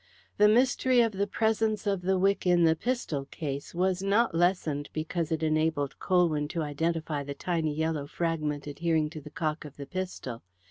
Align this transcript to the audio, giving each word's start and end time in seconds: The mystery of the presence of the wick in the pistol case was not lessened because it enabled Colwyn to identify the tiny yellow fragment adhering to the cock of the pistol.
The 0.39 0.47
mystery 0.47 1.01
of 1.01 1.11
the 1.11 1.27
presence 1.27 1.85
of 1.85 2.01
the 2.01 2.17
wick 2.17 2.47
in 2.47 2.63
the 2.63 2.75
pistol 2.75 3.25
case 3.25 3.75
was 3.75 4.01
not 4.01 4.33
lessened 4.33 4.89
because 4.93 5.31
it 5.31 5.43
enabled 5.43 5.99
Colwyn 5.99 6.47
to 6.47 6.63
identify 6.63 7.23
the 7.23 7.35
tiny 7.35 7.75
yellow 7.75 8.07
fragment 8.07 8.65
adhering 8.65 9.11
to 9.11 9.21
the 9.21 9.29
cock 9.29 9.63
of 9.63 9.77
the 9.77 9.85
pistol. 9.85 10.41